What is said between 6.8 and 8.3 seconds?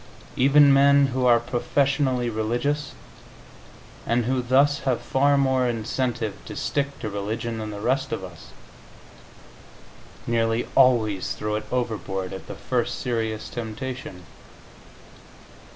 to religion than the rest of